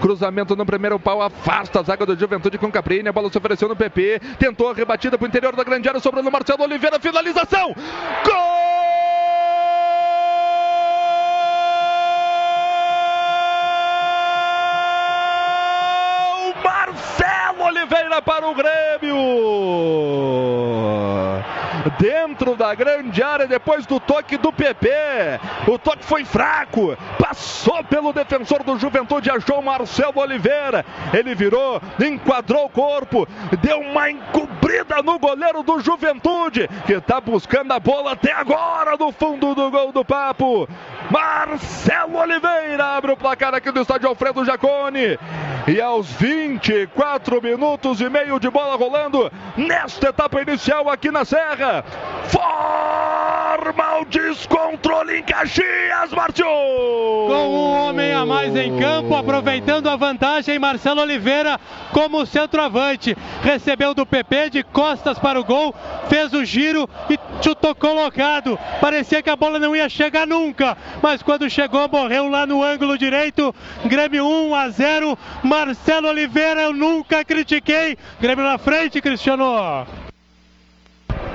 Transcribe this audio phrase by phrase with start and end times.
[0.00, 3.08] Cruzamento no primeiro pau, afasta a zaga do Juventude com Caprini.
[3.08, 4.20] A bola se ofereceu no PP.
[4.38, 6.98] Tentou a rebatida para o interior da grande área, sobrando o Marcelo Oliveira.
[7.00, 7.74] Finalização!
[8.24, 8.62] Gol!
[16.62, 19.16] Marcelo Oliveira para o Grêmio!
[22.42, 24.88] Dentro da grande área depois do toque do PP.
[25.68, 30.84] O toque foi fraco, passou pelo defensor do Juventude, achou Marcelo Oliveira.
[31.12, 33.28] Ele virou, enquadrou o corpo,
[33.62, 34.10] deu uma
[34.72, 39.70] encobrida no goleiro do Juventude, que está buscando a bola até agora no fundo do
[39.70, 40.68] gol do Papo.
[41.10, 45.18] Marcelo Oliveira abre o placar aqui do estádio Alfredo Jacone.
[45.66, 51.84] E aos 24 minutos e meio de bola rolando nesta etapa inicial aqui na Serra.
[52.28, 52.71] Forma
[54.08, 56.44] descontrole em Caxias, Márcio!
[56.44, 61.60] Com um homem a mais em campo, aproveitando a vantagem, Marcelo Oliveira
[61.92, 63.16] como centroavante.
[63.42, 65.74] Recebeu do PP de costas para o gol,
[66.08, 68.58] fez o giro e chutou colocado.
[68.80, 72.98] Parecia que a bola não ia chegar nunca, mas quando chegou, morreu lá no ângulo
[72.98, 73.54] direito.
[73.84, 75.18] Grêmio 1 a 0.
[75.42, 77.96] Marcelo Oliveira, eu nunca critiquei.
[78.20, 79.86] Grêmio na frente, Cristiano.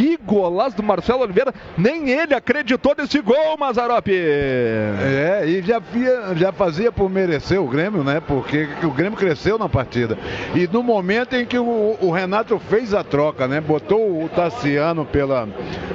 [0.00, 1.52] Que golaço do Marcelo Oliveira.
[1.76, 4.10] Nem ele acreditou nesse gol, Mazarope.
[4.14, 8.18] É, e já, via, já fazia por merecer o Grêmio, né?
[8.18, 10.16] Porque o Grêmio cresceu na partida.
[10.54, 13.60] E no momento em que o, o Renato fez a troca, né?
[13.60, 15.46] Botou o Tassiano pela,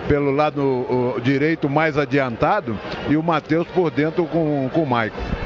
[0.08, 2.78] pelo lado o, direito mais adiantado
[3.10, 5.45] e o Matheus por dentro com, com o Maicon.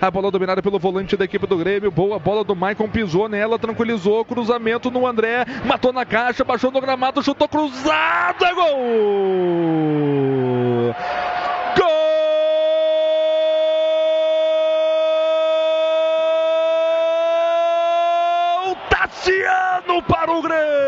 [0.00, 1.90] A bola dominada pelo volante da equipe do Grêmio.
[1.90, 4.24] Boa bola do Maicon, pisou nela, tranquilizou.
[4.24, 8.44] Cruzamento no André, matou na caixa, baixou no gramado, chutou cruzado.
[8.44, 8.76] É gol!
[18.64, 18.76] Gol!
[18.88, 20.84] Tassiano para o Grêmio!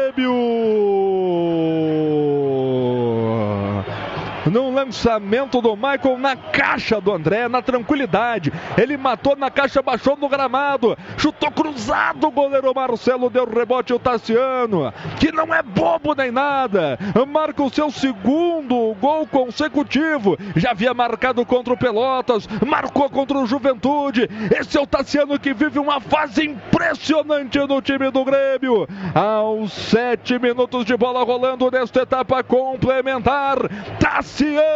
[4.50, 8.52] no lançamento do Michael na caixa do André, na tranquilidade.
[8.78, 12.26] Ele matou na caixa, baixou no gramado, chutou cruzado.
[12.26, 16.98] O goleiro Marcelo deu rebote o Tassiano, que não é bobo nem nada.
[17.26, 20.38] Marca o seu segundo gol consecutivo.
[20.54, 24.28] Já havia marcado contra o Pelotas, marcou contra o Juventude.
[24.56, 28.86] Esse é o Tassiano que vive uma fase impressionante no time do Grêmio.
[29.14, 33.56] Aos sete minutos de bola rolando nesta etapa complementar.
[33.98, 34.75] Tassiano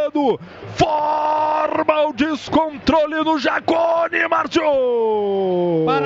[0.77, 4.62] Forma o descontrole no Jacone, Márcio!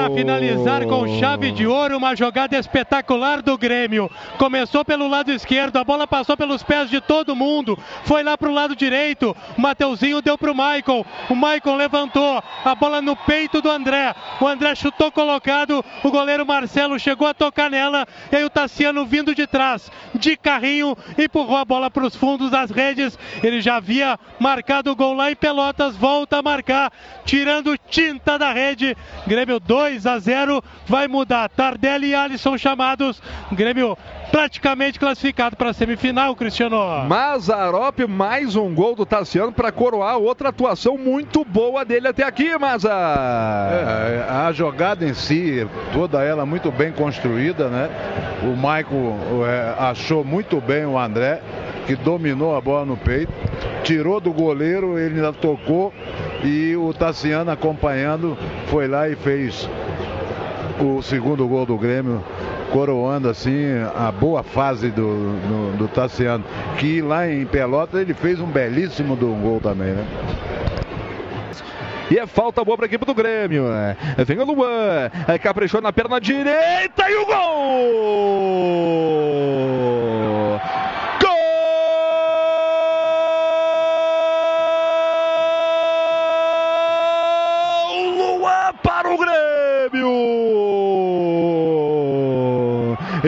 [0.04, 4.10] Para finalizar com chave de ouro, uma jogada espetacular do Grêmio.
[4.37, 8.50] Começou pelo lado esquerdo, a bola passou pelos pés de todo mundo, foi lá para
[8.50, 9.34] o lado direito.
[9.56, 14.14] O Mateuzinho deu para o Maicon, o Maicon levantou, a bola no peito do André.
[14.43, 19.06] O André chutou colocado, o goleiro Marcelo chegou a tocar nela, e aí o Tassiano
[19.06, 23.19] vindo de trás, de carrinho, empurrou a bola para os fundos das redes.
[23.43, 26.93] Ele já havia marcado o gol lá em Pelotas, volta a marcar,
[27.25, 28.94] tirando tinta da rede.
[29.26, 31.49] Grêmio 2 a 0, vai mudar.
[31.49, 33.22] Tardelli e Alisson chamados.
[33.53, 33.97] Grêmio
[34.31, 36.77] praticamente classificado para a semifinal, Cristiano.
[37.06, 42.59] Mazarop, mais um gol do Tassiano para coroar outra atuação muito boa dele até aqui,
[42.59, 42.91] Maza.
[42.91, 47.88] É, a jogada em si, toda ela muito bem construída, né?
[48.43, 49.16] O Maicon
[49.47, 51.41] é, achou muito bem o André
[51.87, 53.32] que dominou a bola no peito,
[53.82, 55.93] tirou do goleiro, ele ainda tocou
[56.43, 59.69] e o Tassiano acompanhando foi lá e fez
[60.81, 62.23] o segundo gol do Grêmio,
[62.73, 66.45] coroando assim a boa fase do, do, do Tassiano,
[66.79, 70.05] que lá em Pelotas ele fez um belíssimo do gol também, né?
[72.11, 73.65] E é falta boa para a equipe do Grêmio.
[74.27, 75.11] Vem o Luan,
[75.43, 79.24] caprichou na perna direita e o gol!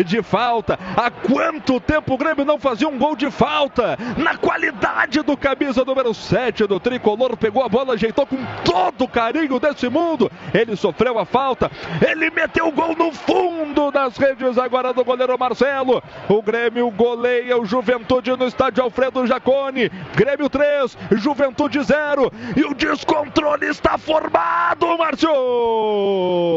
[0.04, 0.78] De falta.
[0.96, 3.98] Há quanto tempo o Grêmio não fazia um gol de falta?
[4.16, 9.08] Na qualidade do camisa número 7 do tricolor, pegou a bola, ajeitou com todo o
[9.08, 10.30] carinho desse mundo.
[10.54, 11.70] Ele sofreu a falta,
[12.06, 16.02] ele meteu o gol no fundo das redes agora do goleiro Marcelo.
[16.28, 19.90] O Grêmio goleia o Juventude no estádio Alfredo Jacone.
[20.14, 22.32] Grêmio 3, Juventude 0.
[22.56, 25.30] E o descontrole está formado, Márcio!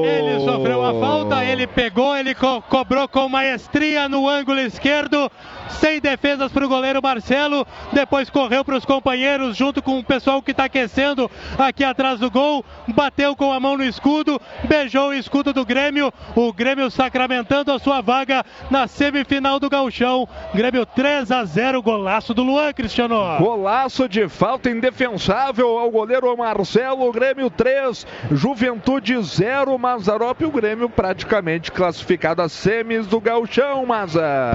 [0.06, 5.32] Ele sofreu a falta, ele pegou, ele co cobrou com maestria no ângulo esquerdo,
[5.70, 7.66] sem defesas para o goleiro Marcelo.
[7.94, 12.30] Depois correu para os companheiros, junto com o pessoal que está aquecendo aqui atrás do
[12.30, 12.64] gol.
[12.88, 16.12] Bateu com a mão no escudo, beijou o escudo do Grêmio.
[16.36, 20.28] O Grêmio sacramentando a sua vaga na semifinal do Gauchão.
[20.54, 23.38] Grêmio 3 a 0, golaço do Luan, Cristiano.
[23.40, 27.12] Golaço de falta indefensável ao goleiro Marcelo.
[27.12, 30.42] Grêmio 3, Juventude 0, Mazarop.
[30.42, 34.49] O Grêmio praticamente classificado a semis do Gauchão, Maza.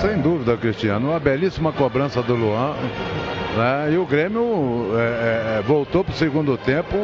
[0.00, 1.10] Sem dúvida, Cristiano.
[1.10, 2.74] Uma belíssima cobrança do Luan.
[3.56, 3.92] Né?
[3.92, 6.96] E o Grêmio é, é, voltou para o segundo tempo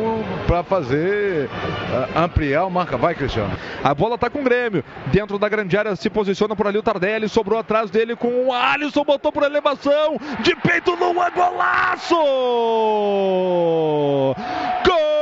[0.46, 2.96] para fazer é, ampliar o marca.
[2.96, 3.56] Vai, Cristiano.
[3.82, 4.84] A bola está com o Grêmio.
[5.06, 7.28] Dentro da grande área se posiciona por ali o Tardelli.
[7.28, 9.04] Sobrou atrás dele com o Alisson.
[9.04, 10.18] Botou por elevação.
[10.40, 12.14] De peito no golaço!
[14.86, 15.12] Gol!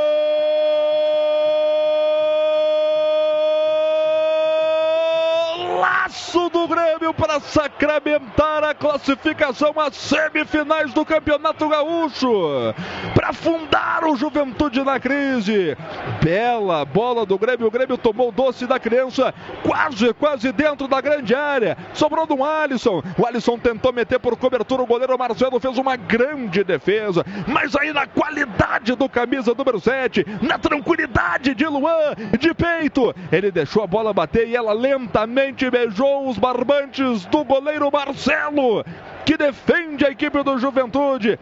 [5.80, 12.74] golaço do Grêmio para sacramentar a classificação às semifinais do Campeonato Gaúcho,
[13.14, 15.74] para fundar o Juventude na crise.
[16.22, 21.00] Bela bola do Grêmio, o Grêmio tomou o doce da criança, quase, quase dentro da
[21.00, 21.78] grande área.
[21.94, 23.02] Sobrou do Alisson.
[23.16, 27.90] O Alisson tentou meter por cobertura, o goleiro Marcelo fez uma grande defesa, mas aí
[27.90, 33.86] na qualidade do camisa número 7, na tranquilidade de Luan, de peito, ele deixou a
[33.86, 38.84] bola bater e ela lentamente beijou os barbantes do goleiro Marcelo
[39.30, 41.38] que defende a equipe do Juventude.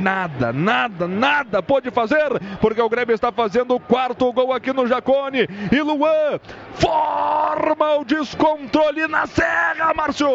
[0.00, 2.28] Nada, nada, nada pode fazer,
[2.60, 5.48] porque o Grêmio está fazendo o quarto gol aqui no Jacone.
[5.72, 6.38] E Luan
[6.74, 10.28] forma o descontrole na Serra, Márcio.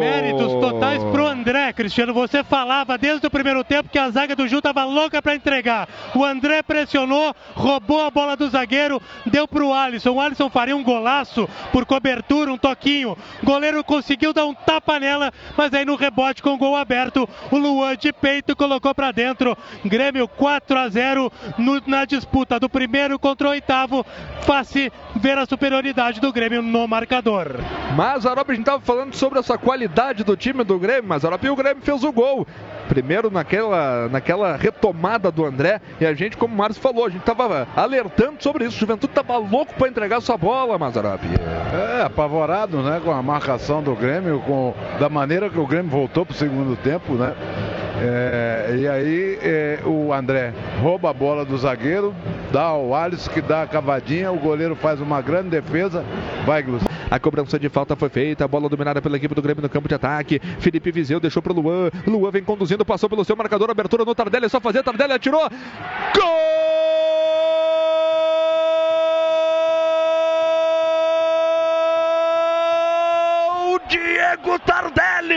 [0.00, 2.12] Méritos totais pro André, Cristiano.
[2.12, 5.88] Você falava desde o primeiro tempo que a zaga do Ju estava louca para entregar.
[6.14, 10.10] O André pressionou, roubou a bola do zagueiro, deu pro Alisson.
[10.10, 13.16] O Alisson faria um golaço por cobertura, um toquinho.
[13.42, 17.28] O goleiro conseguiu dar um tapa nela, mas aí no rebote com gol aberto.
[17.50, 19.56] O Luan de peito colocou para dentro.
[19.84, 24.04] Grêmio 4 a 0 no, na disputa do primeiro contra o oitavo.
[24.42, 27.60] Face ver a superioridade do Grêmio no marcador.
[27.94, 31.56] Mazarop, a gente estava falando sobre essa qualidade do time do Grêmio, Mazarop, e o
[31.56, 32.46] Grêmio fez o gol.
[32.88, 37.20] Primeiro naquela, naquela retomada do André, e a gente, como o Márcio falou, a gente
[37.20, 38.76] estava alertando sobre isso.
[38.76, 41.22] O Juventude estava louco para entregar essa bola, Mazarop.
[41.72, 46.26] É, apavorado, né, com a marcação do Grêmio, com da maneira que o Grêmio voltou
[46.26, 47.34] para o segundo tempo, né?
[48.04, 52.12] É, e aí é, o André rouba a bola do zagueiro,
[52.50, 56.04] dá ao Alisson que dá a cavadinha, o goleiro faz uma grande defesa,
[56.44, 56.82] vai Glus.
[57.12, 59.86] A cobrança de falta foi feita, a bola dominada pela equipe do Grêmio no campo
[59.86, 60.40] de ataque.
[60.60, 64.14] Felipe Vizeu deixou para o Luan, Luan vem conduzindo, passou pelo seu marcador, abertura no
[64.14, 65.46] Tardelli, é só fazer, Tardelli atirou,
[66.16, 66.62] gol!
[73.90, 74.58] Diego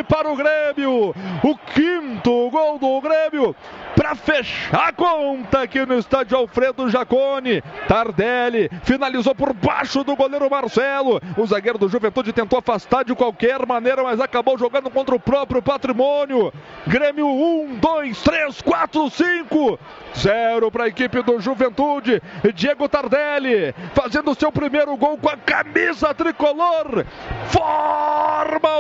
[0.04, 1.16] Para o Grêmio.
[1.44, 3.56] O quinto gol do Grêmio
[3.96, 7.64] para fechar a conta aqui no estádio Alfredo Jacone.
[7.88, 11.22] Tardelli finalizou por baixo do goleiro Marcelo.
[11.38, 15.62] O zagueiro do Juventude tentou afastar de qualquer maneira, mas acabou jogando contra o próprio
[15.62, 16.54] patrimônio.
[16.86, 19.80] Grêmio 1, 2, 3, 4, 5.
[20.18, 22.22] Zero para a equipe do Juventude.
[22.54, 27.06] Diego Tardelli fazendo seu primeiro gol com a camisa tricolor.
[27.48, 28.15] Forma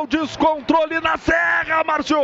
[0.06, 2.18] o descontrole na Serra, Márcio.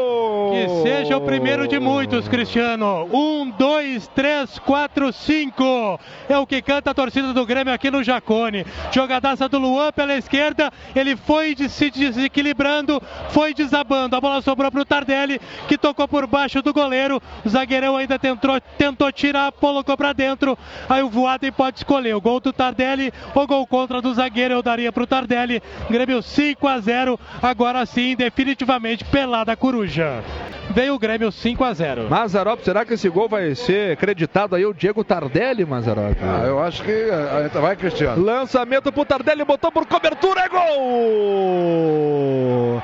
[0.51, 3.09] Que seja o primeiro de muitos, Cristiano.
[3.11, 5.99] Um, dois, três, quatro, cinco.
[6.29, 8.65] É o que canta a torcida do Grêmio aqui no Jacone.
[8.91, 10.71] Jogadaça do Luan pela esquerda.
[10.95, 14.15] Ele foi se desequilibrando, foi desabando.
[14.15, 17.19] A bola sobrou para o Tardelli, que tocou por baixo do goleiro.
[17.43, 20.55] O zagueirão ainda tentou, tentou tirar, colocou para dentro.
[20.87, 24.53] Aí o Voaden pode escolher o gol do Tardelli ou gol contra do zagueiro.
[24.53, 25.63] Eu daria para o Tardelli.
[25.89, 27.19] Grêmio 5 a 0.
[27.41, 30.23] Agora sim, definitivamente pelada a coruja.
[30.71, 32.09] Veio o Grêmio 5 a 0.
[32.09, 36.17] Mazarop, será que esse gol vai ser acreditado aí o Diego Tardelli, Mazarop?
[36.21, 38.23] Ah, eu acho que eh, vai, Cristiano.
[38.23, 42.81] Lançamento pro Tardelli, botou por cobertura, é gol!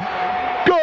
[0.67, 0.77] Gol!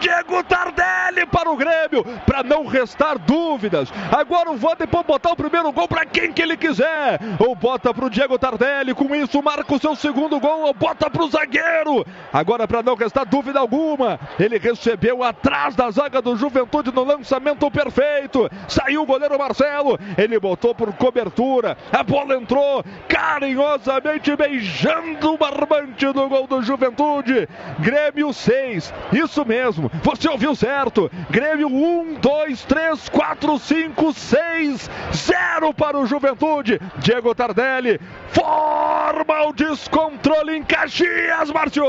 [0.00, 0.69] Diego Tardelli
[1.50, 3.92] para o Grêmio, para não restar dúvidas.
[4.12, 7.18] Agora o Vander pode botar o primeiro gol para quem que ele quiser.
[7.38, 11.10] Ou bota para o Diego Tardelli, com isso marca o seu segundo gol, ou bota
[11.10, 12.06] para o zagueiro.
[12.32, 17.70] Agora para não restar dúvida alguma, ele recebeu atrás da zaga do Juventude no lançamento
[17.70, 18.48] perfeito.
[18.68, 21.76] Saiu o goleiro Marcelo, ele botou por cobertura.
[21.92, 27.48] A bola entrou carinhosamente beijando o barbante do gol do Juventude.
[27.78, 28.92] Grêmio 6.
[29.12, 29.90] Isso mesmo.
[30.02, 31.10] Você ouviu certo.
[31.30, 36.78] Grêmio Grêmio 1, 2, 3, 4, 5, 6, 0 para o Juventude.
[36.98, 41.82] Diego Tardelli forma o descontrole em Caxias, Márcio.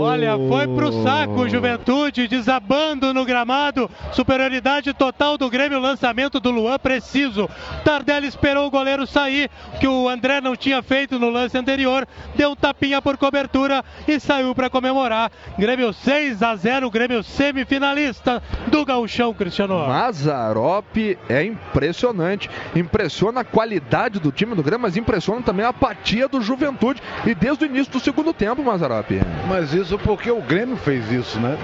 [0.00, 3.90] Olha, foi pro saco Juventude, desabando no gramado.
[4.10, 7.46] Superioridade total do Grêmio, lançamento do Luan preciso.
[7.84, 12.08] Tardelli esperou o goleiro sair, que o André não tinha feito no lance anterior.
[12.34, 15.30] Deu um tapinha por cobertura e saiu para comemorar.
[15.58, 18.29] Grêmio 6 a 0, Grêmio semifinalista
[18.68, 19.86] do Gauchão, Cristiano.
[19.86, 20.96] Mazarop
[21.28, 22.48] é impressionante.
[22.74, 27.02] Impressiona a qualidade do time do Grêmio, mas impressiona também a apatia do Juventude.
[27.26, 29.10] E desde o início do segundo tempo, Mazarop.
[29.48, 31.56] Mas isso porque o Grêmio fez isso, né?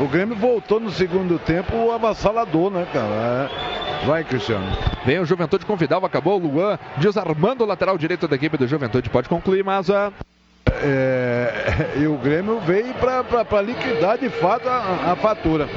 [0.00, 3.50] O Grêmio voltou no segundo tempo avassalador, né, cara?
[4.02, 4.06] É.
[4.06, 4.66] Vai, Cristiano.
[5.04, 8.66] Vem o Juventude com Vidal, acabou o Luan desarmando o lateral direito da equipe do
[8.66, 9.08] Juventude.
[9.08, 10.12] Pode concluir, Maza.
[10.82, 15.68] É, e o Grêmio veio para liquidar de fato a, a, fatura.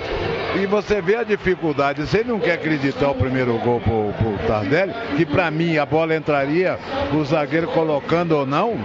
[0.56, 2.06] E você vê a dificuldade.
[2.06, 6.16] Você não quer acreditar o primeiro gol pro, pro Tardelli, que para mim a bola
[6.16, 6.78] entraria,
[7.14, 8.78] o zagueiro colocando ou não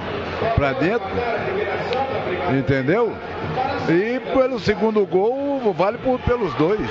[0.55, 1.09] para dentro.
[2.59, 3.13] Entendeu?
[3.89, 6.91] E pelo segundo gol, vale por, pelos dois.